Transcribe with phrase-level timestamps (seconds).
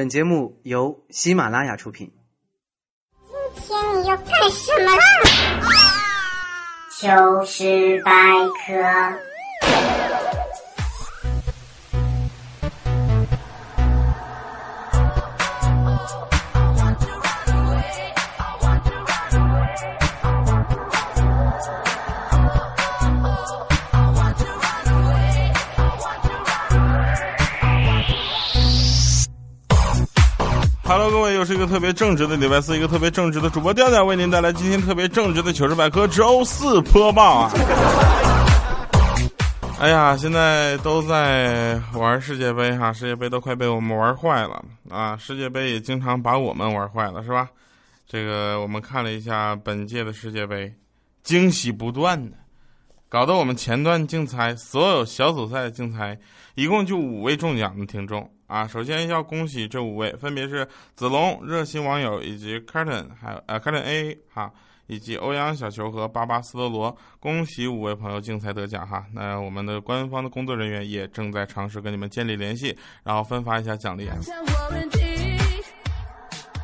[0.00, 2.10] 本节目由喜马拉雅出品。
[3.54, 5.02] 今天你要干什么啦？
[6.90, 8.10] 糗事百
[8.64, 9.29] 科。
[31.40, 37.52] 又是一个特别正直的礼拜四，一个特别正直的主播调调为您带来今天特别正直的糗事百科周四播报啊！
[39.78, 45.16] 哎呀，现在都在玩世界杯哈，世界杯都快被我们玩坏了啊！
[45.16, 47.48] 世界杯也经常把我们玩坏了，是吧？
[48.06, 50.70] 这个我们看了一下本届的世界杯，
[51.22, 52.36] 惊喜不断的，
[53.08, 56.18] 搞得我们前段竞猜所有小组赛的竞猜，
[56.54, 58.30] 一共就五位中奖的听众。
[58.50, 64.50] 啊，首先要恭喜这五位，分别是子龙、热心网友以及 Carton，还有呃 Carton A 哈，
[64.88, 69.06] 以及欧阳小球和巴巴斯特罗，恭喜五位朋友竞猜得奖哈。
[69.14, 74.10] 那我们的官方的工作人员也正在尝试跟你们建立联系，然后分发一下奖励。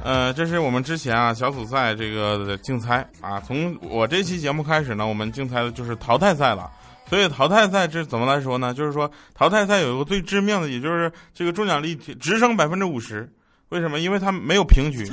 [0.02, 6.68] 呃，这是我们之前啊小组赛这个竞猜啊，从我这期节目开始呢，我们竞猜的就是淘汰赛了。
[7.08, 8.74] 所以淘汰赛这怎么来说呢？
[8.74, 13.32] 就是说淘汰赛有一个最致命的，也就是这个中奖率直升百分之五十。
[13.68, 13.98] 为什么？
[13.98, 15.04] 因为它没有平局，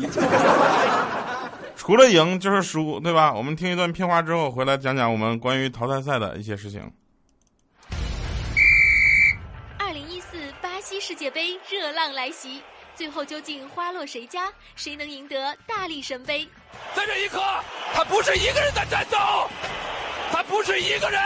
[1.76, 3.34] 除了赢就是输，对吧？
[3.34, 6.82] 我们听一段片花之后回来讲讲我们关于淘汰赛的一些事情。
[9.80, 12.62] 二零一四巴西世界杯热浪来袭，
[12.96, 14.52] 最后究竟花落谁家？
[14.76, 16.48] 谁能赢得大力神杯？
[16.96, 17.40] 在这一刻，
[17.94, 19.18] 他不是一个人在战斗，
[20.32, 21.20] 他不是一个人。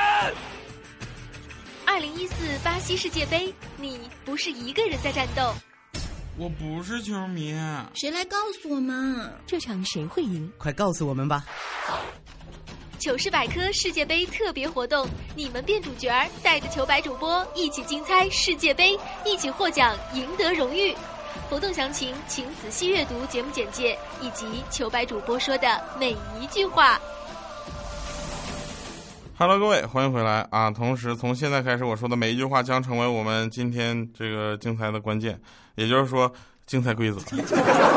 [1.97, 5.51] 二零一四巴西世界杯，你不是一个人在战斗。
[6.37, 7.55] 我不是球迷，
[7.95, 9.33] 谁来告诉我们？
[9.47, 10.47] 这场谁会赢？
[10.59, 11.43] 快告诉我们吧！
[12.99, 20.95] 糗事百科世界杯特别活动，你们变主角儿，带着糗百主播一起竞猜世界杯，一起获奖，赢得荣誉。
[21.49, 27.01] 活动详情请仔细阅读节目简介以及糗百主播说的每一句话。
[29.39, 30.71] Hello，各位，欢迎回来啊！
[30.71, 35.39] 同时，从现在开始，我说的每一句话将成为我们今天这个竞猜的关键，
[35.75, 36.33] 也就是说，
[36.65, 37.19] 竞猜规则。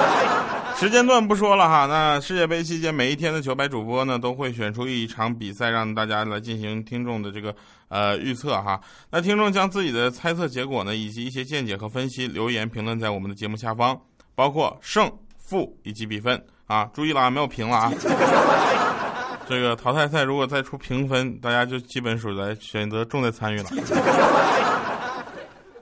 [0.77, 7.56] 时间段不说了哈，那世界杯期间每一天的球白主播呢，都会选出一场比赛，让大家来进行听众的这个
[7.89, 8.79] 呃预测哈。
[9.11, 13.99] 那听众将自己的猜测结果呢，以及一些见解和分析留言评论在我们的节目下方，
[14.34, 16.84] 包括胜负以及比分啊。
[16.93, 17.91] 注意了啊，没有评了啊。
[19.50, 23.65] 这个淘汰赛如果再出评分，大家就基本属于选择重在参与了。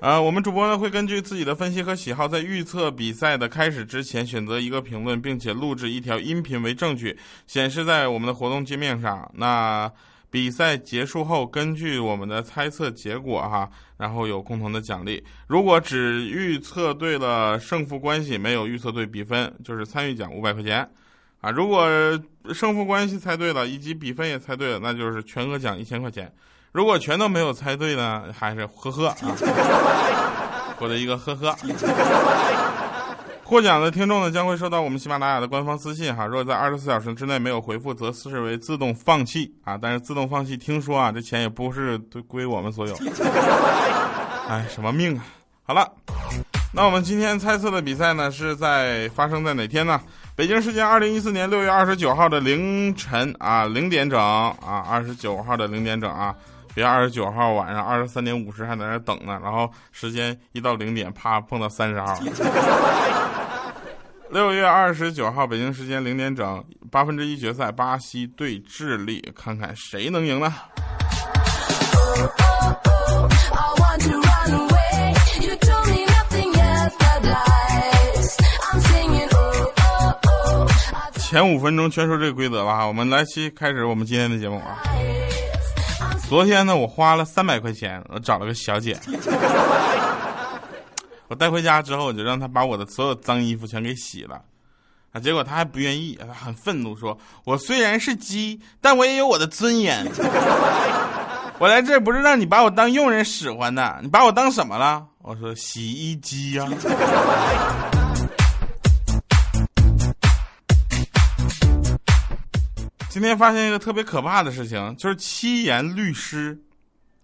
[0.00, 9.30] 呃， 我们主播呢会根据自己的分析和喜好，在预测比赛的开始之前选择一个评论，并且录制一条音频为证据，显示在我们的活动界面上。
[9.34, 9.92] 那
[10.30, 13.68] 比赛结束后，根据我们的猜测结果哈，
[13.98, 15.22] 然后有共同的奖励。
[15.46, 20.88] 如果只预测对了胜负关系，没有预测对比分，就是参与奖五百块钱。
[21.40, 21.86] 啊，如果
[22.52, 26.32] 胜负关系猜对了，以及比分也猜对了，那就是全额奖一千块钱。
[26.72, 29.16] 如果全都没有猜对呢，还是呵呵啊，
[30.76, 31.56] 获得一个呵呵。
[33.44, 36.26] 获奖的听众呢，将会收到我们喜马拉雅的官方私信哈。
[36.26, 39.78] 如果在二十四小时之内没有回复，则视为自动放弃啊。
[39.80, 42.94] 但是自动放弃，听说啊，这钱也不是都归我们所有。
[44.48, 45.24] 哎，什么命啊！
[45.62, 45.90] 好了，
[46.74, 49.98] 那我们今天猜测的比赛呢，是在发生在哪天呢？
[50.38, 56.32] 北京时间二零一四年六月二十九号的凌晨啊零点整啊，二十九号的零点整啊，
[56.76, 62.16] 别二十九号晚上二十三点五十还在那等呢，然后时间一到零点，啪碰到三十号。
[64.30, 70.54] 六月二十九号北京时间零点整，八分之一决赛，巴西对智利，看看谁能赢呢？
[81.28, 84.78] 前五分钟全说这个规则了哈，我们来期开始我们今天的节目啊。
[86.26, 88.98] 昨天呢，我花了三百块钱，我找了个小姐，
[91.28, 94.40] 我带回家之后，我就让她把我的所有脏衣服全给洗了，
[95.12, 100.10] 啊，结果她还不愿意，她很愤怒说：“我虽然是鸡，但我也有我的尊严。
[101.60, 106.66] 我来这不是让你把我当佣人使唤的，你把我当什么了？”我说：“洗衣机呀、
[113.18, 116.56] 今天发现一个特别可怕的事情，就是七言律诗，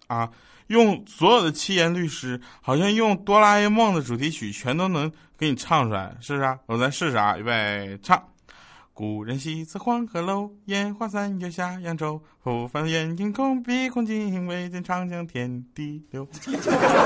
[0.07, 0.29] 啊，
[0.67, 6.59] 用所有的七言律诗，好像用哆啦 A 梦的主题曲全都能给你唱出来，是不是啊？
[6.65, 8.21] 我再试试啊，预备唱。
[8.93, 12.21] 古人西辞黄鹤楼，烟花三月下扬州。
[12.41, 16.27] 忽翻眼映空，碧空尽，唯见长江天地流。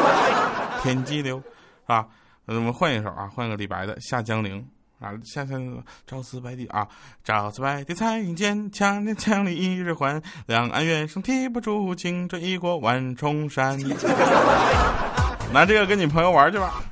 [0.81, 2.07] 天际流，是吧？
[2.47, 4.59] 我们换一首啊，换个李白的《下江陵》
[4.99, 6.85] 啊，下江陵，朝辞白帝啊，
[7.23, 13.79] 朝辞白帝彩云间，千年千里一日还，两岸猿声啼不住，轻舟已过万重山。
[15.53, 16.83] 拿这个跟你朋友玩去吧。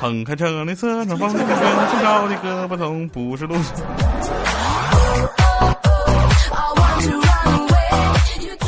[0.00, 1.46] 横看成岭侧成峰，远
[1.90, 3.56] 处高低各不同，不是路。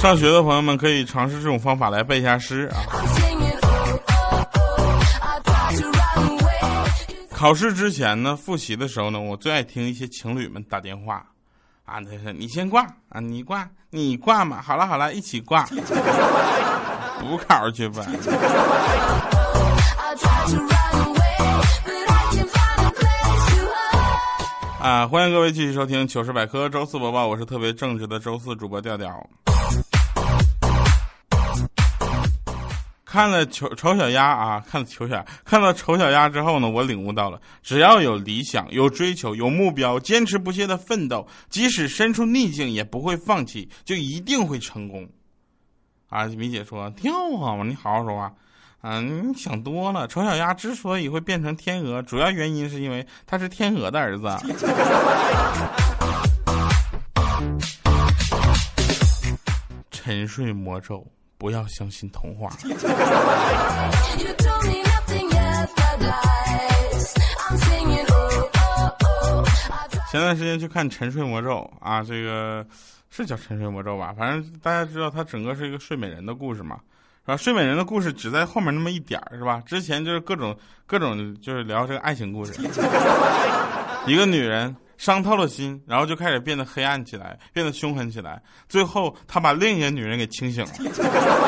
[0.01, 2.83] 上学的朋友们可以尝试这种方法来背一下诗啊。
[7.39, 11.25] 考试之前呢，复习的时候呢，我最爱听一些情侣们打电话，
[11.85, 15.65] 啊，他说你先挂啊，你挂，你挂嘛，好了好了，一起挂，
[17.23, 18.05] 补考去吧。
[24.81, 29.25] 啊，欢迎各位继续收听糗事百科周四播报，我是特别正直的周四主播调调。
[33.19, 45.05] 看了丑丑小鸭啊，看了丑小鸭看到丑小鸭之后呢，我领悟到了，只要有理想、有追求、有目标，坚持不懈的奋斗，即使身处逆境也不会放弃，就一定会成功。
[46.09, 48.33] 啊，米姐说挺好嘛，你好好说话。
[48.83, 50.07] 嗯，你想多了。
[50.07, 54.29] 丑小鸭之所以会变成天鹅，主要原因是因为他是天鹅的儿子。
[59.91, 61.05] 沉睡魔咒，
[61.39, 62.51] 不要相信童话。
[70.11, 72.67] 前段时间去看《沉睡魔咒》啊，这个
[73.11, 74.15] 是叫《沉睡魔咒》吧？
[74.19, 76.79] 反正大家知道，它整个是一个睡美人的故事嘛。
[77.27, 79.63] 啊，睡美人的故事只在后面那么一点儿，是吧？
[79.67, 80.57] 之前就是各种
[80.87, 82.55] 各种，就是聊这个爱情故事。
[84.07, 90.71] 一个女人伤透了心，然后就开始变得黑暗起来，变得凶狠起来，最后他把另一个女人给清醒了。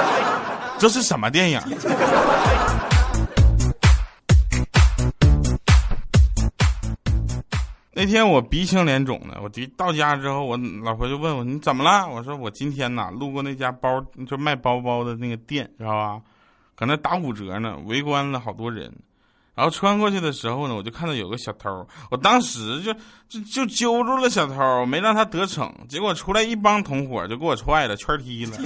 [0.79, 1.61] 这是什么电影？
[7.93, 12.09] 那天我鼻青脸肿的，我到家之后，我老婆就问我你怎么了？
[12.09, 16.23] 我说我今天呐路过那家包就卖包包的那个店，知道吧？
[16.77, 18.91] 搁那打五折呢，围观了好多人。
[19.55, 22.93] 然后穿过去的时候呢，我就看到有个小偷，我当时就
[23.29, 25.73] 就就揪住了小偷，没让他得逞。
[25.89, 28.57] 结果出来一帮同伙就给我踹了，圈踢了，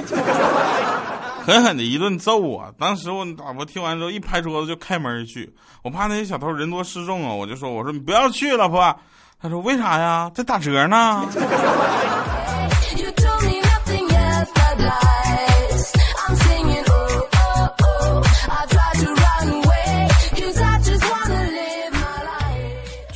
[1.45, 2.73] 狠狠的一顿揍我。
[2.79, 5.53] 当时我老婆听完之后一拍桌子就开门去，
[5.83, 8.97] 我怕那些小偷人多势众啊，我就说我说你不要去，老婆。
[9.43, 10.31] 他说：“为啥呀？
[10.35, 11.23] 在打折呢。”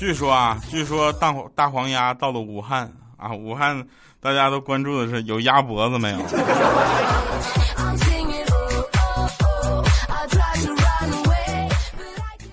[0.08, 3.86] 据说啊，据说大大黄鸭到了武汉啊，武汉
[4.20, 6.18] 大家都关注的是有鸭脖子没有。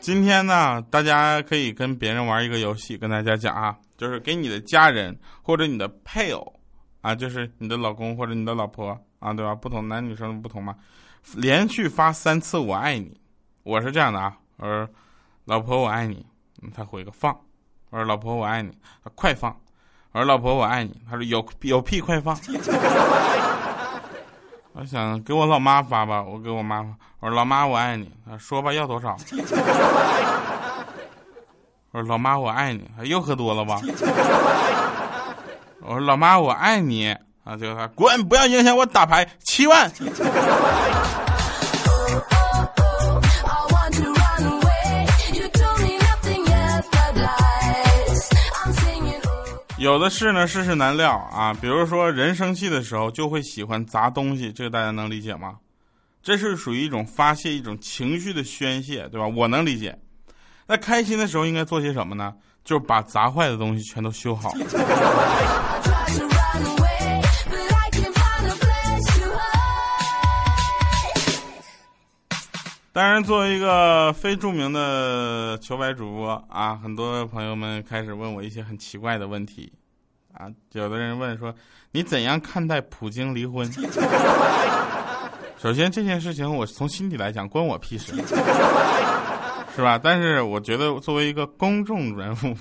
[0.02, 6.60] 今天呢，大家可以跟别人玩一个游戏，跟大家讲啊，就是给你的家人或者你的配偶
[7.00, 9.56] 啊，就是你的老公或者你的老婆啊，对吧？
[9.56, 10.76] 不同男女生不同嘛，
[11.34, 13.18] 连续发三次“我爱你”。
[13.64, 14.90] 我是这样的啊，我说
[15.46, 16.26] 老婆我爱你，
[16.76, 17.34] 他回个放。
[17.96, 18.70] 我说老婆我爱你，
[19.02, 19.56] 他快放。
[20.12, 22.38] 我说老婆我爱你，他说有有屁快放。
[24.74, 26.90] 我想给我老妈发吧，我给我妈发，
[27.22, 29.16] 我说老妈我爱你，说吧要多少？
[31.92, 33.80] 我说老妈我爱你，又喝多了吧？
[35.80, 39.90] 我说老妈我爱你，啊就他滚，不要影响我打牌，七万。
[49.86, 51.54] 有的事呢，世事难料啊。
[51.62, 55.58] 比如说，人生气的时候就会喜欢砸东西，这个大家能理解吗？
[56.24, 59.28] 这是属于一种发泄、一种情绪的宣泄，对吧？
[59.28, 59.96] 我能理解。
[60.66, 62.34] 那开心的时候应该做些什么呢？
[62.64, 64.52] 就是把砸坏的东西全都修好。
[72.96, 79.70] 当然，作为一个非著名的球白主播啊，很多朋友们开始问我一些很奇怪的问题，
[80.32, 81.54] 啊，有的人问说，
[81.92, 83.70] 你怎样看待普京离婚？
[85.58, 88.16] 首先，这件事情我从心底来讲，关我屁事，
[89.76, 90.00] 是吧？
[90.02, 92.56] 但是我觉得作为一个公众人物，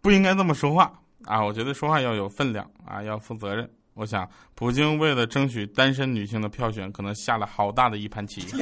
[0.00, 0.92] 不应该这么说话
[1.26, 1.40] 啊！
[1.40, 8.44] 我觉得说话要有分量啊，要负责任我想，普京为了争取单身女性的票选，可能下了好大的一盘棋。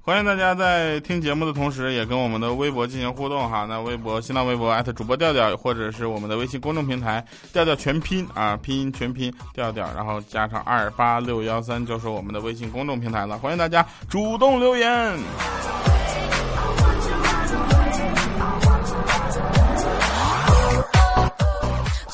[0.00, 3.66] 欢迎大家在听节目的同时，也跟我们的微博进行互动哈。
[3.68, 13.36] 那微博、新浪微博艾特主播调调，或者是我们的微信公众平台调调全拼啊，拼音全拼调调，然后加上二八六幺三，就是我们的微信公众平台了。
[13.36, 15.18] 欢迎大家主动留言。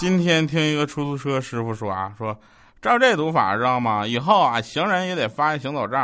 [0.02, 2.36] 今天听一个出租车师傅说啊，说
[2.80, 4.04] 照这读法知道吗？
[4.04, 5.96] 以后啊，行人也得发一行走证。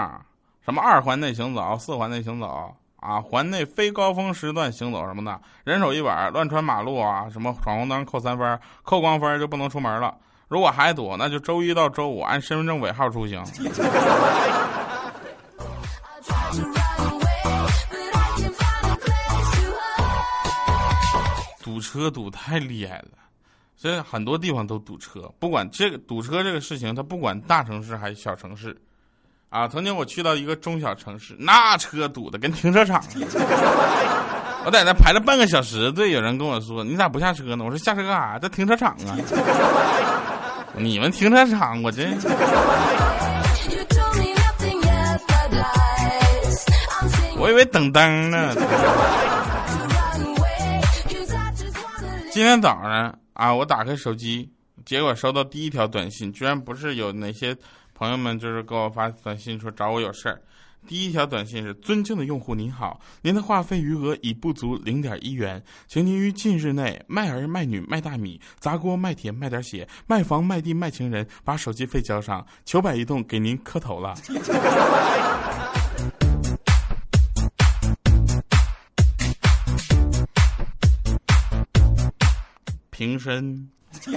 [0.65, 10.15] 什么二环内行走，四环内行走啊，环内非高峰时段行走什么的，人手一本，乱穿马路啊，什么闯红灯扣三分，扣光分就不能出门了。
[10.47, 13.43] 如果还堵，那就周一到周五按身份证尾号出行。
[21.61, 23.09] 堵车堵太厉害了，
[23.81, 25.33] 所以很多地方都堵车。
[25.39, 28.77] 不管这个堵车这个事情，它不管大城市还是小城市。
[29.51, 33.27] 啊，曾经我去到一个中小城市，那车堵的跟停车场似的。
[34.65, 38.39] 我在那排了半个小时队，有人跟我说：“你咋不下车呢？”我说：“下车干啥？
[38.39, 39.17] 在停车场啊。”
[40.77, 42.19] 你们停车场，我真。
[47.39, 48.55] 我以为等灯呢。
[52.31, 54.51] 今天早上啊，我打开手机，
[54.85, 57.57] 结果收到第一条短信，居然不是有哪些。
[57.95, 60.43] 朋友们就是给我发短信说找我有事儿。
[60.89, 72.45] 第一条短信是：尊敬的用户您好，您的话费余额已不足零点一元，请您于近日内卖儿卖女卖大米砸锅卖铁卖点血卖房卖地卖情人，把手机费交上。
[72.65, 74.17] 求百移动给您磕头了。
[82.99, 83.71] 平身。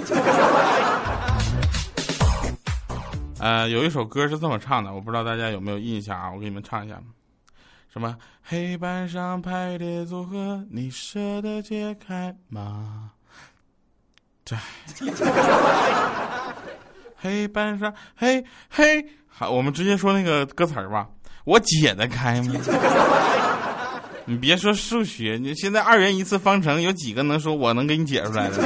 [3.38, 6.32] 呃，有一首歌是这么唱的，我不知道大家有没有印象啊？
[6.32, 7.00] 我给你们唱一下，
[7.92, 13.12] 什么黑板上排列组合，你舍得解开吗？
[14.44, 14.58] 对，
[17.14, 21.08] 黑板上，嘿嘿，好，我们直接说那个歌词儿吧。
[21.44, 22.54] 我解得开吗？
[24.24, 28.56] 你别说数学，你现在二元一次方程有几个能说我能给你解出来的？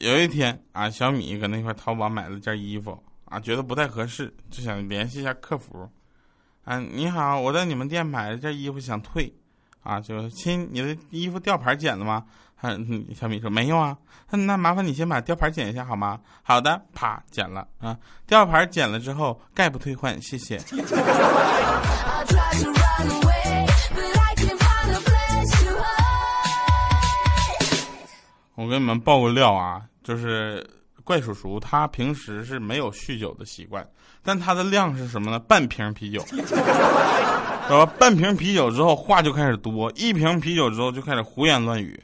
[0.00, 5.86] 有一天啊，小米搁那块淘宝买了件衣服啊，觉得不太合适，就想联系一下客服。
[6.64, 9.30] 啊，你好，我在你们店买了件衣服，想退。
[9.82, 12.24] 啊，就亲，你的衣服吊牌剪了吗？
[12.62, 13.96] 嗯，小米说没有啊。
[14.30, 16.20] 那麻烦你先把吊牌剪一下好吗？
[16.42, 17.96] 好的，啪，剪了啊。
[18.26, 20.60] 吊牌剪了之后，概不退换，谢谢。
[28.54, 29.82] 我给你们爆个料啊！
[30.02, 30.68] 就是
[31.04, 33.86] 怪叔叔，他平时是没有酗酒的习惯，
[34.20, 35.38] 但他的量是什么呢？
[35.38, 36.42] 半瓶啤酒，是
[37.70, 37.86] 吧？
[37.98, 42.02] 半瓶啤酒之后话就开始多，一瓶啤酒之后就开始胡言乱语，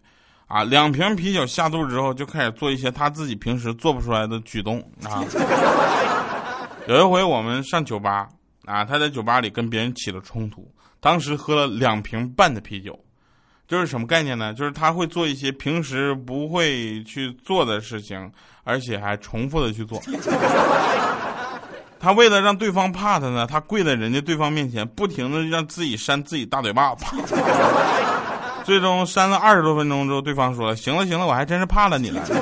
[0.54, 5.18] 啊，两瓶啤酒下肚之后就开始做一些他自己平时做不出来的举动啊。
[6.86, 8.28] 有一回我们上酒吧
[8.64, 10.64] 啊，他在酒吧里跟别人起了冲突，
[11.00, 12.96] 当时喝了两瓶半的啤酒。
[13.66, 14.54] 就是什么概念呢？
[14.54, 18.30] 就是他会做一些平时不会去做的事情，
[18.62, 20.00] 而且还重复的去做。
[21.98, 27.04] 他为了让对方怕他呢，他跪在人家对方面前，不停的让自己扇自己大嘴巴子。
[28.66, 32.24] 最终删了二十多分钟之后，对方说：“行了行了，我还真是怕了你了。”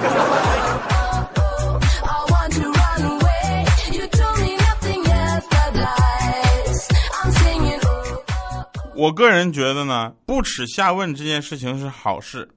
[8.94, 12.48] 我个人觉得呢，不耻下问这件事情是好事，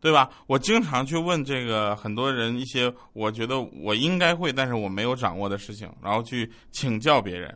[0.00, 0.30] 对吧？
[0.46, 7.52] 我经常去问这个很多人一些我觉得我应该会，但是我没有掌握的事情，然后去请教别人。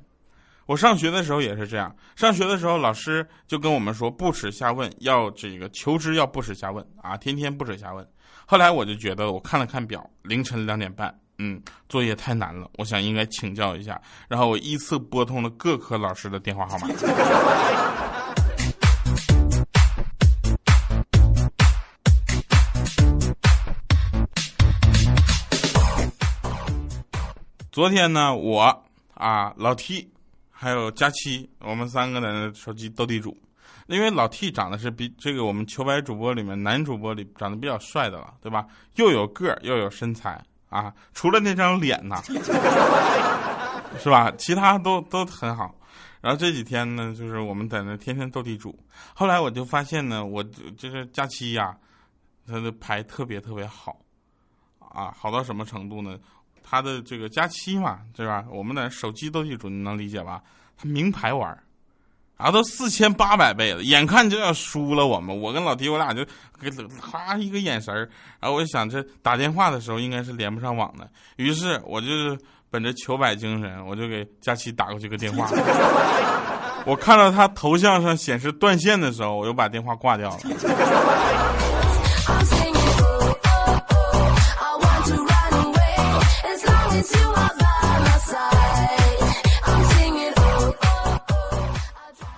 [0.69, 8.07] 我上学的时候也是这样，上学的时候老师就跟我们说，不耻下问，要这个求知要不耻下问啊，天天不耻下问。
[8.45, 11.59] 后来我就觉得，我看了看表，凌晨两点半，嗯，
[11.89, 13.99] 作业太难了，我想应该请教一下，
[14.29, 16.89] 然后我依次拨通了各科老师的电话号码。
[27.73, 28.85] 昨天呢，我
[29.15, 30.11] 啊老 T，
[30.61, 33.37] 还有佳期，我们三个在那手机斗地主。
[33.87, 38.67] 因为老 T 长得是比这个我们球白主播里面男主播里长得比较帅的了，对吧？
[38.97, 42.21] 又有个儿又有身材啊，除了那张脸呐，
[44.03, 44.33] 是吧？
[44.37, 45.73] 其他都都很好。
[46.21, 48.77] 然后这几天呢，就是我们在那天天斗地主。
[49.15, 51.75] 后来我就发现呢，我就是假期呀，
[52.49, 53.97] 他的牌特别特别好，
[54.81, 56.19] 啊，好到什么程度呢？
[56.69, 58.45] 他的这个假期嘛，对吧？
[58.51, 60.43] 我们的手机斗地主，你能理解吧？
[60.77, 61.49] 他名牌玩
[62.37, 65.07] 然后都四千八百倍了，眼看就要输了。
[65.07, 66.25] 我们，我跟老弟，我俩就
[66.61, 66.71] 给
[67.01, 68.09] 哈一个眼神儿，
[68.39, 72.39] 然后我就想，这打电话的时候应该是连不上网的，于是我就是
[72.71, 75.51] 本着求百精神，我就给佳琪打过去个电话。
[76.87, 80.39] 我看到他头像上显示断线的时候，我又把电话挂掉了。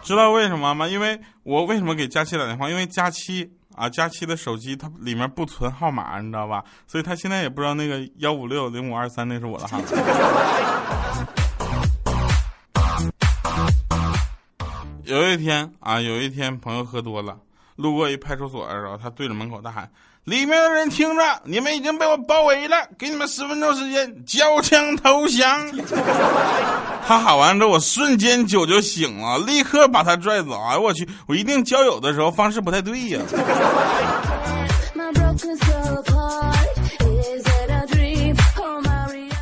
[0.02, 0.88] 知道为什么吗？
[0.88, 2.68] 因为我为什么给佳期打电话？
[2.68, 6.64] 因为佳期啊，佳期的手机它里面不存号码，你知道吧？
[6.84, 9.84] 所以他现在也不知道那个幺五六零五二三那是我的号码。
[15.04, 17.38] 有一天啊，有一天朋友喝多了，
[17.80, 19.90] 路过一派出所的时候，他对着门口大喊。
[20.24, 25.66] 里面的人听着，你们已经被我包围了，给你们十分钟时间交枪投降。
[27.08, 30.62] 他喊完之后，我瞬间酒就醒了，立刻把他拽走。
[30.62, 33.20] 哎，我去，我一定交友的时候方式不太对呀。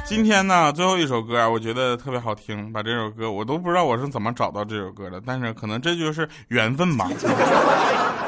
[0.06, 7.10] 今天呢，最后一首歌，我觉得特别好听，把这首歌我都不知道我是怎么找到这首歌的，但是可能这就是缘分吧。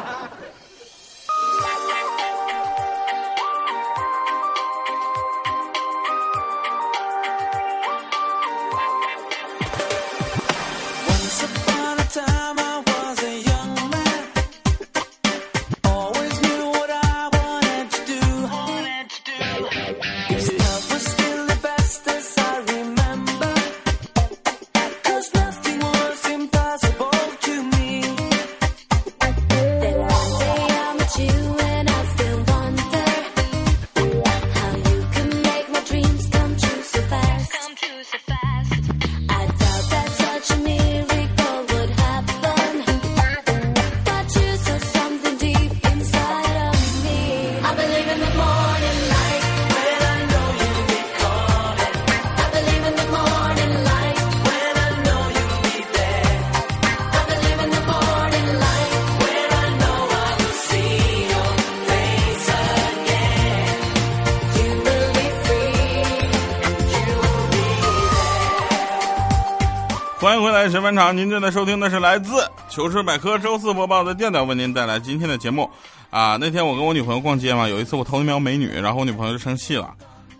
[70.60, 71.16] 来，神饭场。
[71.16, 75.66] 您正在收听的是来自糗事百科周四播报的调调，为您带来今天的节目。
[76.10, 79.94] 啊，那天我跟我女朋友逛街嘛，有一次我偷瞄美女，然后我女朋友就生气了，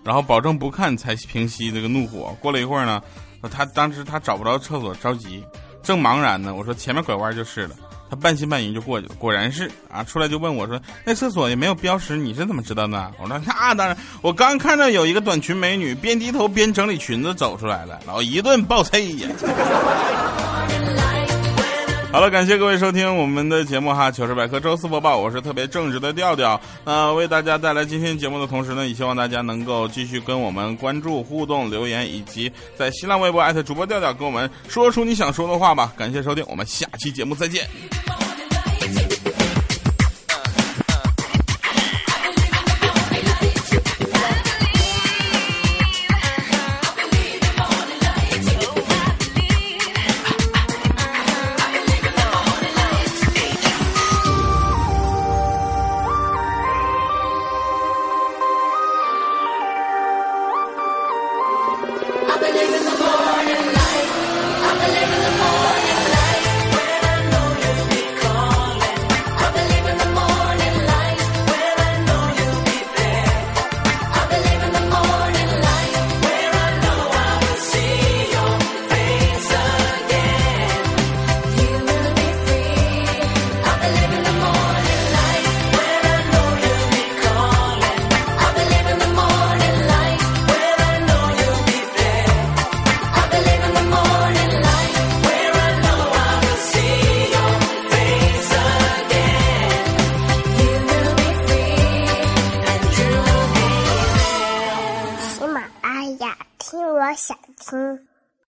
[0.05, 2.37] 然后保证不看才平息这个怒火。
[2.39, 3.01] 过了一会儿呢，
[3.51, 5.43] 她当时她找不着厕所，着急，
[5.83, 7.75] 正茫然呢，我说前面拐弯就是了。
[8.11, 19.29] 他半信半疑就过去了，果然是啊，出来就问我说：“那厕所也没有标识，你是怎么知道的？”我说：“那当然，我刚看到有一个短裙美女边低头边整理裙子走出来了，然后一顿暴啐呀。”
[22.13, 26.61] 好了，感谢各位收听我们的节目哈，糗事百科周四播报，我是特别正直的调调。
[26.85, 35.93] 那为大家带来今天节目的同时呢，也希望大家能够继续跟我们关注、互动、留言，以及在新浪微博艾特主播调调，跟我们说出你想说的话吧。
[35.97, 37.65] 感谢收听，我们下期节目再见。